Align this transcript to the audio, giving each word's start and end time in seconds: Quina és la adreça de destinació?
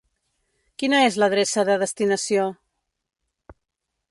Quina 0.83 1.01
és 1.09 1.17
la 1.23 1.27
adreça 1.31 1.65
de 1.69 1.75
destinació? 1.83 2.49